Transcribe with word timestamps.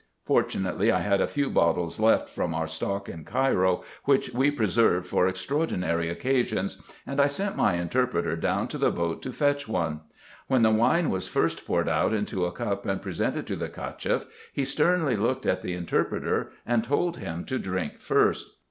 Fortunately 0.25 0.91
I 0.91 1.01
had 1.01 1.21
a 1.21 1.27
few 1.27 1.47
bottles 1.51 1.99
left 1.99 2.27
from 2.27 2.55
our 2.55 2.65
stock 2.65 3.07
in 3.07 3.23
Cairo, 3.23 3.83
which 4.05 4.33
we 4.33 4.49
preserved 4.49 5.05
for 5.05 5.27
extraordinary 5.27 6.09
occasions; 6.09 6.81
and 7.05 7.21
I 7.21 7.27
sent 7.27 7.55
my 7.55 7.75
interpreter 7.75 8.35
down 8.35 8.67
to 8.69 8.79
the 8.79 8.89
boat 8.89 9.21
to 9.21 9.31
fetch 9.31 9.67
one. 9.67 10.01
When 10.47 10.63
the 10.63 10.71
wine 10.71 11.11
was 11.11 11.27
first 11.27 11.67
poured 11.67 11.87
out 11.87 12.13
into 12.15 12.45
a 12.45 12.51
cup 12.51 12.83
and 12.87 12.99
presented 12.99 13.45
to 13.45 13.55
the 13.55 13.69
Cacheff, 13.69 14.25
he 14.51 14.65
sternly 14.65 15.15
looked 15.15 15.45
at 15.45 15.61
the 15.61 15.73
in 15.75 15.85
terpreter, 15.85 16.47
and 16.65 16.83
told 16.83 17.17
him 17.17 17.45
to 17.45 17.59
drink 17.59 17.99
first. 17.99 18.55